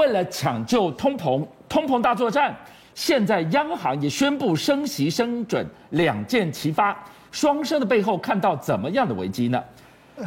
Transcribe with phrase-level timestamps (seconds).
[0.00, 2.56] 为了抢救通膨，通膨大作战，
[2.94, 6.96] 现在央行也宣布升息升准，两箭齐发。
[7.30, 9.62] 双升的背后看到怎么样的危机呢？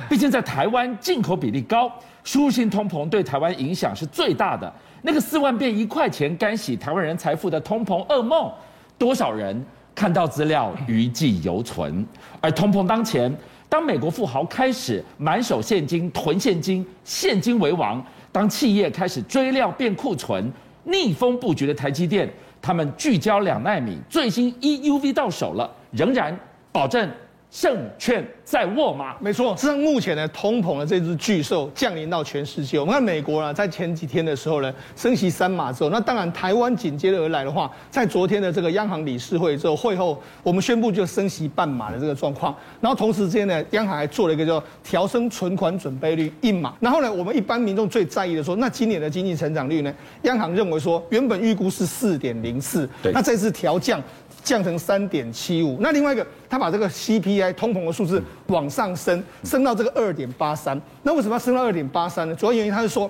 [0.07, 1.91] 毕竟在台湾进口比例高，
[2.23, 4.71] 输入性通膨对台湾影响是最大的。
[5.01, 8.51] 那个四万变一块钱干洗台湾人财富的通膨噩梦，
[8.99, 9.59] 多少人
[9.95, 12.05] 看到资料余悸犹存？
[12.39, 13.35] 而通膨当前，
[13.73, 17.99] 当美国富豪开始满手现金囤现金，现金为王；
[18.31, 22.31] 当企业开始追料变库存，逆风布局的台积电，
[22.61, 26.39] 他们聚焦两纳米，最新 EUV 到手了，仍然。
[26.71, 27.09] 保证
[27.53, 29.15] 胜券在握吗？
[29.19, 32.79] 没错，实际上目前呢，通膨的这只巨兽降临到全世界。
[32.79, 42.55] 我们看美国呢，在前几天的时候呢，升息三码之后，那当然台湾紧接着而来的话，在昨天的这个央行理事会之后会后，我们宣布就升息半码的这个状况。
[42.81, 46.73] 然后同时之间呢，央行还做了一个叫调升存款准备率一码。
[46.79, 49.93] 然后呢，我们一般民众最在意的说，那今年的经济成长率呢，
[50.23, 54.01] 央行认为说原本预估是四点零四，那这次调降。
[54.43, 60.79] 降成三点七五，那另外一个，他把这个 CPI 通膨的数字往上升，升到这个二点八三。
[61.03, 62.35] 那为什么要升到二点八三呢？
[62.35, 63.09] 主要原因他是说，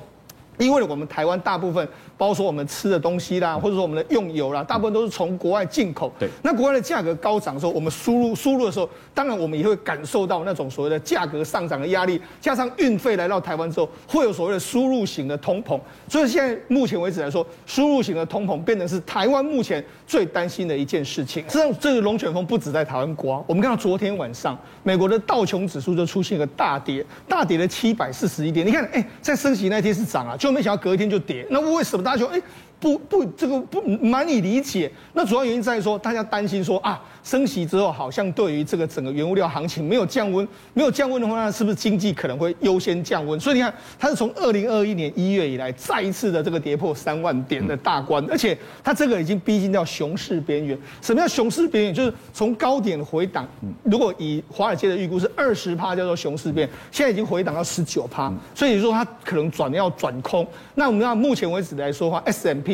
[0.57, 1.87] 因为我们台湾大部分。
[2.15, 6.13] 包括说我们吃的东西啦，或者说我们的用油啦，大部分都是从国外进口。
[6.17, 15.77] 对，那国外的价格高涨的时候，我们输入输入的时候，当然我们也会感受到那种所谓的价格上涨的压力，加上运费来到台湾之后，会有所谓的输入型的通膨。
[16.07, 21.43] 所以现在目前为止来说，输入型的通膨变成是台湾目前最担心的一件事情。
[21.49, 28.65] 实际上，这个龙卷风不止在台湾刮，我们看到昨天晚上，美国的道琼指数就出现一个大跌，大跌了七百四十一点。
[28.65, 31.47] 你看，哎、欸，在升息那天是涨啊，就没想到隔一天就跌。
[31.49, 32.41] 那为什么大家说哎？
[32.84, 34.92] 欸不不，这个不难以理解。
[35.14, 43.39] 那主要原因在于说，大家担心说啊，升息之后好像对于这个整个原物料行情没有降温，没有降温的话，那是不是经济可能会优先降温？
[43.39, 50.78] 所以你看，它是从二零二一年一月以来再一次的这个跌破三万点的大关，而且它这个已经逼近到熊市边缘。
[51.02, 51.94] 什么叫熊市边缘？
[51.94, 53.48] 就是从高点回档。
[53.84, 60.45] 如果以华尔街的预估是二十趴叫做熊市边，现在已经回档到十九趴，所以说它可能转要转空。
[60.76, 62.22] 那我们看目前为止来说的话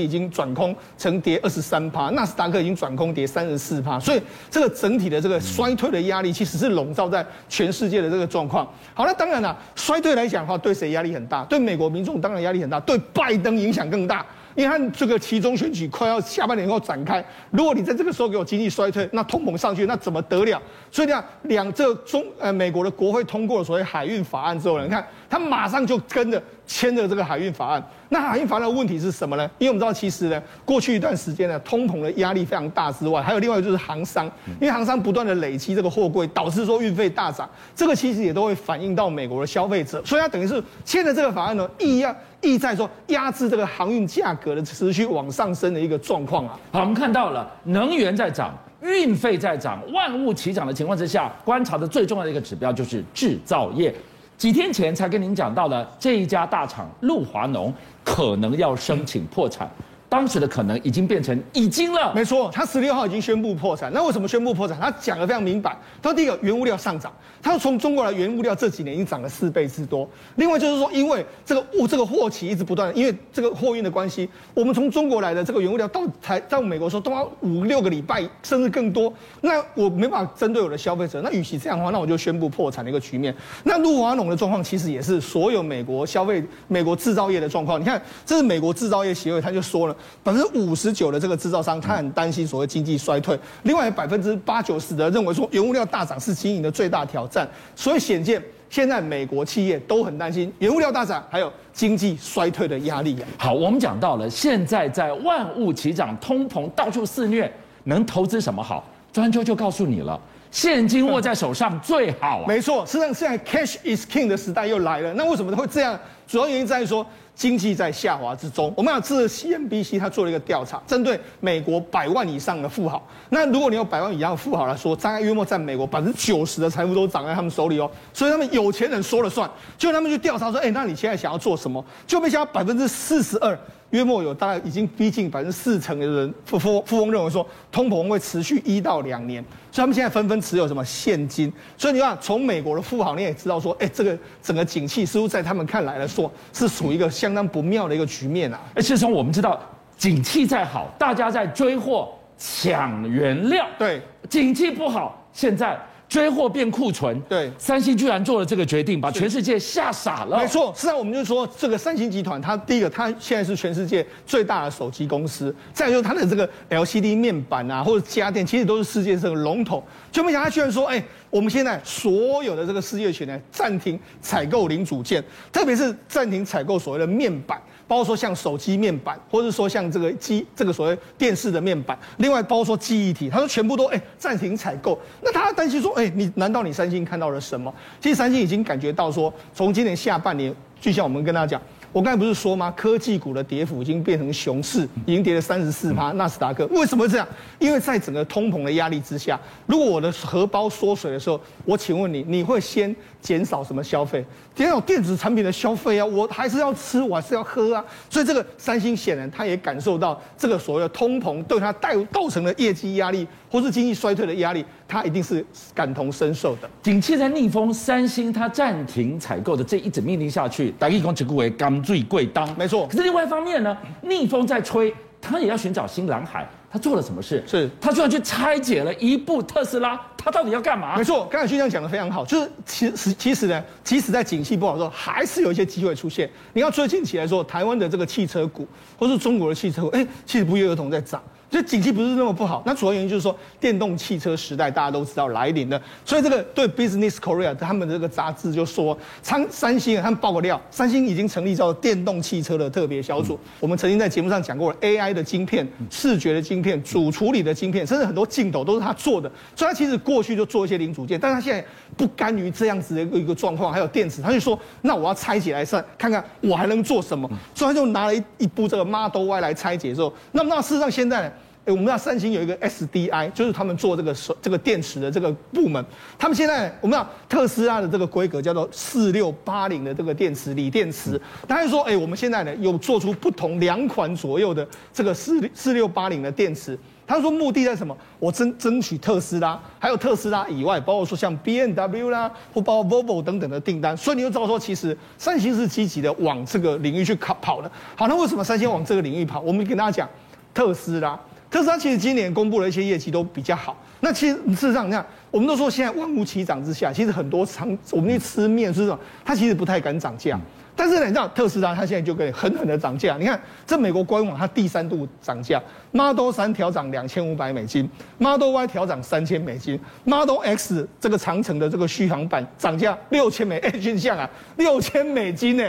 [0.03, 8.65] 已经转空成跌二十三趴，纳斯达克已经转空跌三十四趴，所以这个整体的这个衰退的压力其实是笼罩在全世界的这个状况。
[8.93, 11.43] 好，那当然了，衰退来讲的话，对谁压力很大？
[11.45, 14.25] 对美国民众当然压力很大，对拜登影响更大。
[14.55, 20.61] 你看这个期中选举快要下半年后展开，如果你在这个时候给我经济衰退，那通膨上去，那怎么得了？
[20.91, 27.81] 所以你看两这中呃美国的国会通过所谓海运法案之后呢，你看他马上就跟着签了这个海运法案。
[28.11, 29.49] 那海运法案的问题是什么呢？
[29.59, 34.25] 因为我们知道其实呢，过去一段时间呢，通膨的压力非常大之外，还有另外一个就是航商，
[34.59, 46.59] 因为航商不断的累积这个货柜，导致说运费大涨，这个其实也都会反映到美国的消费者，所以它等于是签了这个法案呢，意要意在说压制这个航运价格的持续往上升的一个状况啊。
[46.71, 53.93] 好，我们看到了能源在涨，运费在涨，万物齐涨的情况之下，观察的最重要的一个指标就是制造业。
[54.39, 57.73] 几天前才跟您讲到了这一家大厂陆华农
[58.05, 59.69] 可能要申请破产。
[60.09, 63.93] 当时的可能已经变成已经了，没错，他十六号已经宣布破产。
[63.93, 64.75] 那为什么宣布破产？
[64.79, 65.77] 他讲得非常明白。
[66.01, 70.09] 他说第一个，原物料上涨，他说从中国来原物料这几年已经涨了四倍之多。
[70.37, 79.13] 另外就是说，因为这个物这个货期一直不断，因为这个货运的关系，我们从中国来的这个原物料到台到美国说都要五六个礼拜，甚至更多。
[79.41, 81.21] 那我没办法针对我的消费者。
[81.21, 83.35] 那与其这样的话，那我就宣布破产的一个局面。
[83.63, 87.79] 那陆华农的状况其实也是所有美国消费、美国制造业的状况。
[87.79, 89.95] 你看，这是美国制造业协会，他就说了。
[90.23, 93.37] 百分之五十九的这个制造商，他很担心所谓经济衰退。
[93.63, 97.47] 另外百分之八九十的认为说，原物料大涨是经营的最大挑战。
[97.75, 103.17] 所以显见，现在美国企业都很担心原物料大涨，还有经济衰退的压力。
[103.37, 107.51] 好，我们讲到了，现在在万物齐涨、通膨到处肆虐，
[107.85, 108.87] 能投资什么好？
[109.11, 110.19] 专家就告诉你了，
[110.51, 112.45] 现金握在手上最好啊。
[112.47, 115.11] 没错，实际上现在 cash is king 的时代又来了。
[115.15, 115.99] 那为什么会这样？
[116.29, 117.05] 主要原因在于说。
[117.39, 123.01] 经济在下滑之中，我们要这 CNBC 他做了一个调查，针对美国百万以上的富豪。
[123.29, 127.89] 那如果你有百万以上的富豪来说，大概约莫在美国百分之九十的财富都掌在他们手里哦。
[128.13, 131.81] 所以他们有钱人说了算，就他们去调查说，哎，那你现在想要做什么？
[132.05, 133.57] 就没想到百分之四十二。
[133.91, 141.51] 约莫有大概已经逼近百分之四成的人富富富翁认为说，通膨会持续一到两年，所以他们现在纷纷持有什么现金。
[141.75, 146.18] 所以你看，从美国的富豪你也知道说，哎，这个整个景气似乎在他们看来来说
[146.51, 148.59] 是属于一个相当不妙的一个局面啊。
[148.73, 149.61] 而且从我们知道，
[149.95, 155.79] 景气再好，大家在追货抢原料，对，景气不好，现在。
[156.09, 160.39] 追货变库存，对，三星居然做了这个决定，把全世界吓傻了。
[160.39, 169.83] 没错，实际上我们就说，这个三星集团，它第一个，它现在是全世界最大的手机公司，再就是它的这个 LCD 面板啊，或者家电，其实都是世界上的龙头。
[170.11, 177.61] 就没想到他居然说，哎，我们现在所有的这个事业群呢，暂停采购零组件，特别是暂停采购所谓的面板。
[177.89, 184.97] 包括说像手机面板，或者说像这个机这个所谓电视的面板，另外包括说记忆体，他说全部都哎暂停采购。
[185.21, 187.73] 那他担心说，哎，你难道你三星看到了什么？
[187.99, 191.59] 其实三星已经感觉到说，从今年下半年，就像我们跟他讲。
[191.91, 192.71] 我刚才不是说吗？
[192.77, 196.11] 科技股的跌幅已经变成熊市，已经跌了三十四趴。
[196.11, 197.27] 纳斯达克为什么会这样？
[197.57, 204.25] 因为在整个通膨的压力之下，如果我的荷包缩水的时候，我请问你，你会先减少什么消费？
[204.55, 206.05] 减少电子产品的消费啊！
[206.05, 207.83] 我还是要吃，我还是要喝啊！
[208.09, 216.69] 所以这个三星显然他也感受到这个所谓的通膨对他带造成的业绩压力，或是经济衰退的压力，他一定是感同身受的。
[216.81, 222.87] 景气在逆风，三星它暂停采购的这一整命令下去，大家讲这个为刚最贵当，没错。
[222.87, 226.47] 可是另外一方面呢，逆风在吹，他也要寻找新蓝海。
[226.71, 227.43] 他做了什么事？
[227.47, 230.95] 是他居然去拆解了一部特斯拉，他到底要干嘛？
[230.95, 236.29] 没错，刚才徐江讲的非常好，就是其实其实呢，即使在景气不好的时候，还是有一些机会出现。
[236.53, 238.67] 你要最近起来说，台湾的这个汽车股，
[238.99, 241.19] 或是中国的汽车股，哎，其实不约而同在涨。
[241.49, 245.81] 就景气不是那么不好，那主要原因就是说，电动汽车时代大家都知道来临了。
[246.05, 253.39] 所以这个对 Business Korea 他们的这个杂志就说，三三星他们爆个料，三星已经成立叫电动汽车的特别小组。
[253.59, 259.31] 我们曾经在节目上讲过，AI 的晶片、视觉的晶片、主处理的晶片，甚至很多镜头都是他做的。
[259.55, 261.65] 所以他其实过去就做一些零组件，但是他现在
[261.97, 267.27] 不甘于这样子的一个一个状况，还有电池，他就说，那我要拆解来算，看看我还能做什么。
[267.55, 271.31] 所以他就拿了一一部这个 Model Y 来拆解之后，那么那事实上现在呢？
[271.71, 275.83] 我们知道三星有一个 SDI，就是他们做这个手这个电池的这个部门。
[276.17, 281.19] 他们现在我们知道特斯拉的这个规格叫做四六八零的这个电池锂电池。
[281.47, 286.77] 他就说，哎，我们现在呢有做出不同两款左右的这个四四六八零的电池。
[287.05, 287.97] 他说目的在什么？
[288.19, 293.97] 我争争取特斯拉，还有特斯拉以外，包括说像 BMW 啦，或包括 Volvo 等等的订单。
[293.97, 297.71] 所以你就知道说，其实三星是积极的往这个领域去跑跑的。
[297.95, 299.39] 好，那为什么三星往这个领域跑？
[299.39, 300.09] 我们跟大家讲，
[300.53, 301.19] 特斯拉。
[301.49, 303.75] 特斯拉其实今年公布了一些业绩都比较好。
[304.01, 310.39] 那其实事实上，你看，我们都说现在万物齐涨之下，其实很多厂我们去吃面是这种，它其实不太敢涨价。
[310.75, 313.17] 但是呢，你知道特斯拉它现在就可以狠狠的涨价。
[313.17, 325.63] 你看，这美国官网它第三度涨价，Model 三调涨两千五百美金，Model Y 调涨三千美金，Model X 这个长城的这个续航版涨价六千美，哎，军相啊，六千美金呢。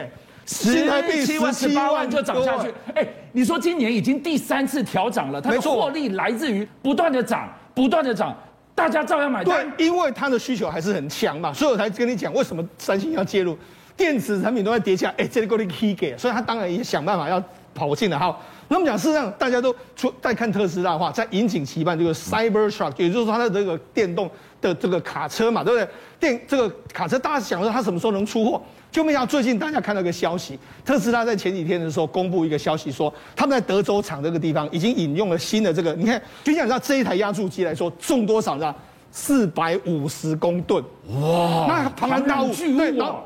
[0.51, 2.75] 十七万、十八万就涨下去。
[2.95, 8.37] 哎，你说今年已经第三次调涨了，它的获利来自于不断的涨，不断的涨，
[8.75, 9.71] 大家照样买单。
[9.77, 13.57] 对，因为它的需求还是很强嘛，所以我才跟你讲为什么三星要介入。
[13.97, 17.43] 电子产品都在跌价，哎，这里够你 key 给，所以他当然也想办法要
[17.75, 18.19] 跑进来。
[18.19, 24.31] 好，那么讲事实上，大家都出在看特斯拉的话，在引颈期盼这个 Cybertruck，也就是说它的这个电动
[24.61, 25.89] 的这个卡车嘛，对不对？
[26.19, 28.63] 电这个卡车，大家想说它什么时候能出货？
[28.91, 38.75] 就没想到最近大家看到一个消息，特斯拉在前几天的时候公布一个消息说，他们在德州厂这个地方已经引用了新的这个，你看，就像你知道这一台压铸机来说重多少呢？
[39.13, 40.83] 四百五十公吨，
[41.21, 43.25] 哇，那庞然大物，对，然后。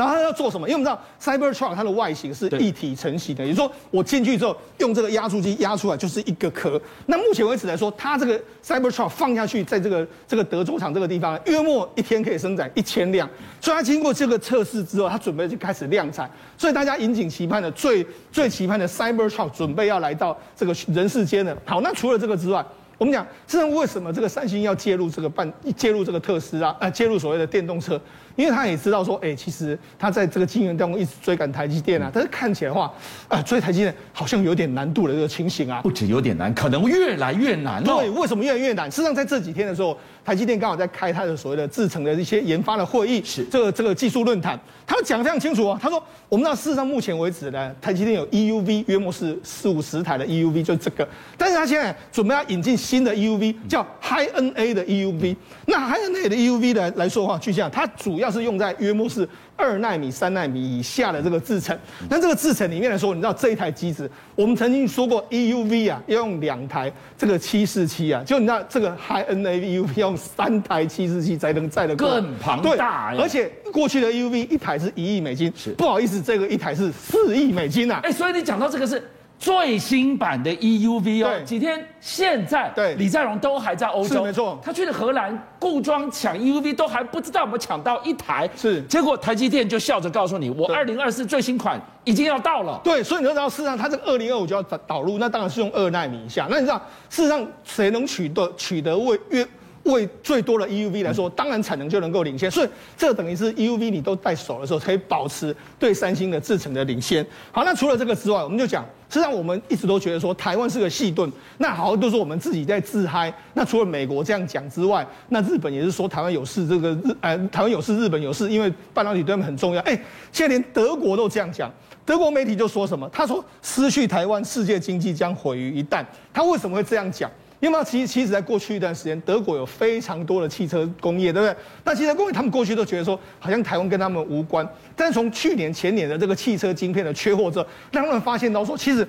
[0.00, 0.66] 然后他要做什么？
[0.66, 6.80] 因为我们知道 Cybertruck 它的外形是一体成型的，也就是说我进去之后用这个压铸机压出来就是一个壳。
[7.04, 13.28] 那目前为止来说，它这个 Cybertruck 放下去，在这个这个德州厂这个地方，约莫一天可以生产一千辆。
[13.60, 16.30] 所以它经过这个测试之后，它准备就开始量产。
[16.56, 21.54] 所以大家引颈期盼的最最期盼的 Cybertruck 准备要来到这个人世间了。
[21.66, 22.64] 好，那除了这个之外，
[22.96, 28.00] 我们讲，这是为什么这个三星要介入这个半介入这个特斯拉，呃，介入所谓的电动车？
[28.36, 32.92] 因为他也知道说，哎，其实他在这个晶圆当中一直追赶台积电啊，但是看起来的话，
[33.28, 35.80] 啊，追台积电好像有点难度的这个情形啊。
[35.82, 37.98] 不止有点难，可能越来越难哦。
[38.00, 38.90] 对，为什么越来越难？
[38.90, 45.78] 事实上，在这几天的时候，台积电刚好在开他的所谓的制程的一些研发的会议，是这个这个技术论坛，他讲得非常清楚啊。
[45.82, 51.06] 他说，我们知道事实上目前为止呢，台积电有 EUV 约莫是四五十台的 EUV，就这个，
[51.36, 55.36] 但是他现在准备要引进新的 EUV，叫 High NA 的 EUV。
[55.66, 61.76] 那 High NA 的 EUV 来来说的话，就像它主要是用在约莫是二纳米、三纳米以下的这个制程。
[62.08, 73.14] 那这个制程里面来说，你知道这一台机子，我们曾经说过 EUV 啊，要用两台这个七四七啊，就你知道这个 High NA EUV 要用三台七四七才能载得更庞大。
[73.18, 78.00] 而且过去的 EUV 一台是一亿美金，是不好意思，这个一台是四亿美金啊。
[78.02, 79.02] 哎，所以你讲到这个是。
[79.40, 82.94] 最新版的 EUV 哦，几天现在对。
[82.96, 84.60] 李在镕都还在欧洲，是没错。
[84.62, 88.82] 他去了荷兰固装抢 EUV 都还不知道有没有抢到一台，是。
[88.82, 92.78] 结果台积电就笑着告诉你，我二零二四最新款已经要到了。
[92.84, 96.46] 对，所以你知道，事实上它这个二零二五就要导导入，那当然是用二纳米以下。
[96.50, 96.76] 那你知道，
[97.08, 99.46] 事实上谁能取得取得为越
[99.84, 107.26] 为最多的 EUV 来说，当然产能就能够领先，所以这等于是 EUV 你都在手的时候，可以保持对三星的制程的领先。
[107.50, 113.32] 好，那除了这个之外，我们就讲，实际上我们一直都觉得说台湾是个细盾，那好像都是我们自己在自嗨。
[113.54, 119.80] 那除了美国这样讲之外，那日本也是说台湾有事，这个日呃台湾有事，日本有事，因为半导体对他们很重要。
[119.82, 119.94] 哎，
[120.30, 121.72] 现在连德国都这样讲，
[122.04, 123.08] 德国媒体就说什么？
[123.10, 126.04] 他说失去台湾，世界经济将毁于一旦。
[126.32, 127.30] 他为什么会这样讲？
[127.60, 131.56] 因为其实，其实在过去一段时间，德国有非常多的汽车工业，对不对？
[131.84, 134.66] 那汽车工业他们过去都觉得说，好像台湾跟他们无关。
[134.96, 139.06] 但是从去年、前年的这个汽车晶片的缺货之后，让他们发现到说，其实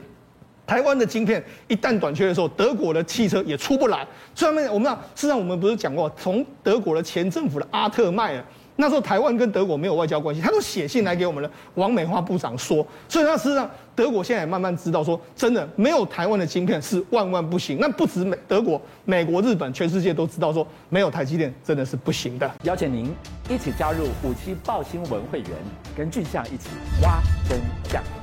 [0.67, 4.05] 台湾的晶片一旦短缺的时候，德国的汽车也出不来。
[4.35, 8.45] 所以，我们知道，事实上我们不是讲过，从德国的前政府的阿特迈尔。
[8.81, 17.77] 那时候台湾跟德国没有外交关系，他都写信来给我们的王美花部长说，所以那事实上德国现在也慢慢知道说，真的没有台湾的晶片是万万不行。
[17.79, 22.49] 那不止美德国、美国、日本，全世界都知道说，没有台积电真的是不行的。
[22.63, 23.13] 邀请您
[23.47, 25.49] 一起加入五七报新闻会员，
[25.95, 26.69] 跟俊相一起
[27.03, 28.20] 挖真相。